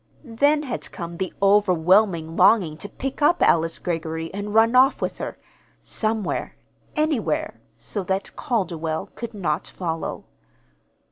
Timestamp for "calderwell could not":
8.35-9.67